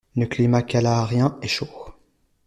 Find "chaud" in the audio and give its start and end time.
1.47-1.67